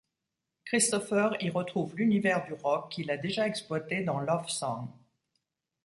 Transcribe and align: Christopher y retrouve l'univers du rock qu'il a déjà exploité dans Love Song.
Christopher 0.65 1.37
y 1.41 1.51
retrouve 1.51 1.95
l'univers 1.95 2.43
du 2.45 2.53
rock 2.53 2.91
qu'il 2.91 3.11
a 3.11 3.17
déjà 3.17 3.45
exploité 3.45 4.03
dans 4.03 4.19
Love 4.19 4.49
Song. 4.49 4.87